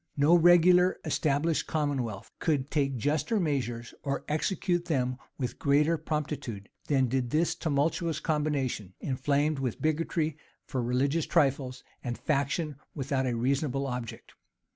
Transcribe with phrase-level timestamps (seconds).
[0.17, 7.05] No regular established commonwealth could take juster measures, or execute them with greater promptitude, than
[7.07, 13.85] did this tumultuous combination, inflamed with bigotry for religious trifles, and faction without a reasonable
[13.85, 14.33] object.